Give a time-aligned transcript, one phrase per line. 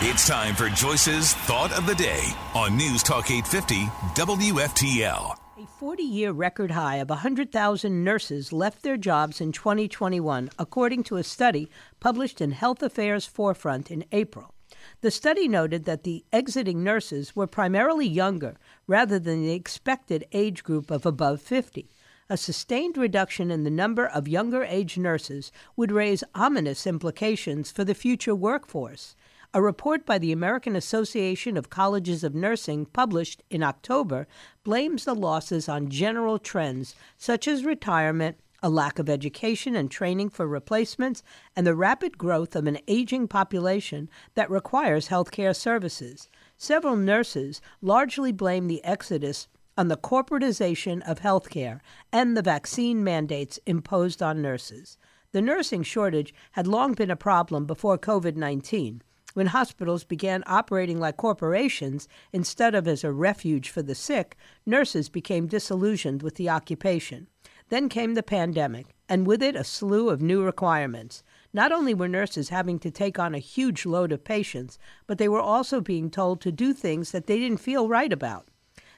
[0.00, 2.22] It's time for Joyce's Thought of the Day
[2.54, 5.34] on News Talk 850 WFTL.
[5.60, 11.16] A 40 year record high of 100,000 nurses left their jobs in 2021, according to
[11.16, 14.54] a study published in Health Affairs Forefront in April.
[15.00, 20.62] The study noted that the exiting nurses were primarily younger rather than the expected age
[20.62, 21.90] group of above 50.
[22.30, 27.82] A sustained reduction in the number of younger age nurses would raise ominous implications for
[27.82, 29.16] the future workforce.
[29.54, 34.28] A report by the American Association of Colleges of Nursing, published in October,
[34.62, 40.28] blames the losses on general trends such as retirement, a lack of education and training
[40.28, 41.22] for replacements,
[41.56, 46.28] and the rapid growth of an aging population that requires health care services.
[46.58, 51.80] Several nurses largely blame the exodus on the corporatization of healthcare
[52.12, 54.98] and the vaccine mandates imposed on nurses.
[55.32, 59.00] The nursing shortage had long been a problem before COVID 19
[59.38, 64.36] when hospitals began operating like corporations instead of as a refuge for the sick,
[64.66, 67.28] nurses became disillusioned with the occupation.
[67.68, 71.22] Then came the pandemic, and with it a slew of new requirements.
[71.52, 75.28] Not only were nurses having to take on a huge load of patients, but they
[75.28, 78.48] were also being told to do things that they didn't feel right about.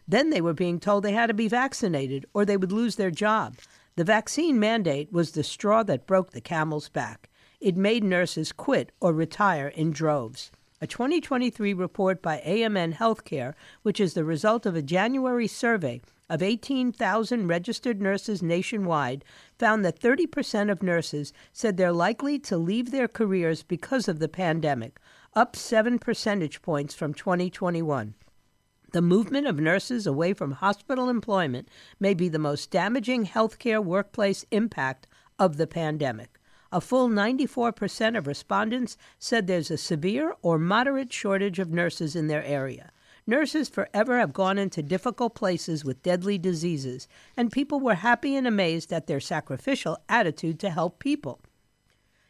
[0.09, 3.11] Then they were being told they had to be vaccinated or they would lose their
[3.11, 3.59] job.
[3.97, 7.29] The vaccine mandate was the straw that broke the camel's back.
[7.61, 10.51] It made nurses quit or retire in droves.
[10.81, 16.01] A 2023 report by AMN Healthcare, which is the result of a January survey
[16.31, 19.27] of 18,000 registered nurses nationwide,
[19.59, 24.29] found that 30% of nurses said they're likely to leave their careers because of the
[24.29, 24.99] pandemic,
[25.35, 28.15] up 7 percentage points from 2021.
[28.93, 31.69] The movement of nurses away from hospital employment
[32.01, 35.07] may be the most damaging healthcare workplace impact
[35.39, 36.40] of the pandemic.
[36.73, 42.29] A full 94% of respondents said there's a severe or moderate shortage of nurses in
[42.29, 42.93] their area.
[43.27, 48.47] Nurses forever have gone into difficult places with deadly diseases, and people were happy and
[48.47, 51.41] amazed at their sacrificial attitude to help people.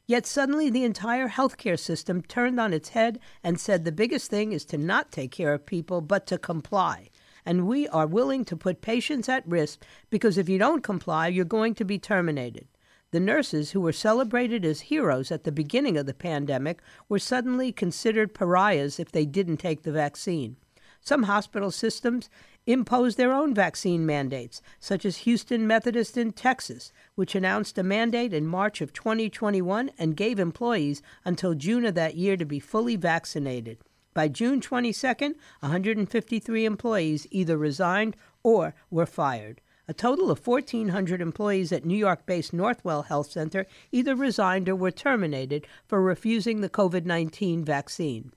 [0.06, 4.52] Yet suddenly the entire healthcare system turned on its head and said the biggest thing
[4.52, 7.10] is to not take care of people, but to comply.
[7.44, 11.44] And we are willing to put patients at risk because if you don't comply, you're
[11.44, 12.66] going to be terminated.
[13.12, 17.72] The nurses, who were celebrated as heroes at the beginning of the pandemic, were suddenly
[17.72, 20.56] considered pariahs if they didn't take the vaccine.
[21.00, 22.28] Some hospital systems
[22.66, 28.32] imposed their own vaccine mandates, such as Houston Methodist in Texas, which announced a mandate
[28.32, 32.96] in March of 2021 and gave employees until June of that year to be fully
[32.96, 33.78] vaccinated.
[34.12, 39.60] By June 22nd, 153 employees either resigned or were fired.
[39.90, 44.76] A total of 1,400 employees at New York based Northwell Health Center either resigned or
[44.76, 48.32] were terminated for refusing the COVID 19 vaccine.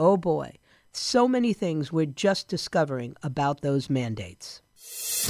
[0.00, 0.54] Oh boy,
[0.90, 4.62] so many things we're just discovering about those mandates.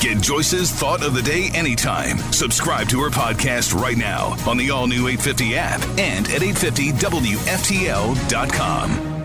[0.00, 2.16] Get Joyce's thought of the day anytime.
[2.32, 9.15] Subscribe to her podcast right now on the all new 850 app and at 850WFTL.com.